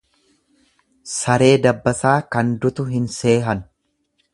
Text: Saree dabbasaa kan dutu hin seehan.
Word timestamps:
Saree 1.17 1.51
dabbasaa 1.67 2.17
kan 2.37 2.53
dutu 2.65 2.91
hin 2.97 3.11
seehan. 3.23 3.65